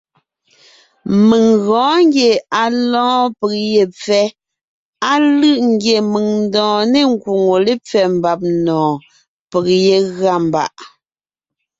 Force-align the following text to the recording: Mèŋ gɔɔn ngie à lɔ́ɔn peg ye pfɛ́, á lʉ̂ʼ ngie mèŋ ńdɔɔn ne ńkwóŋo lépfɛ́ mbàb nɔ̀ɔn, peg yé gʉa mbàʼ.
Mèŋ 1.27 1.45
gɔɔn 1.65 1.97
ngie 2.07 2.31
à 2.61 2.63
lɔ́ɔn 2.91 3.25
peg 3.39 3.53
ye 3.73 3.83
pfɛ́, 3.97 4.25
á 5.09 5.13
lʉ̂ʼ 5.37 5.59
ngie 5.71 5.97
mèŋ 6.11 6.25
ńdɔɔn 6.43 6.81
ne 6.93 6.99
ńkwóŋo 7.13 7.53
lépfɛ́ 7.65 8.03
mbàb 8.17 8.39
nɔ̀ɔn, 8.65 8.95
peg 9.51 9.65
yé 9.85 9.97
gʉa 10.15 10.33
mbàʼ. 10.47 10.73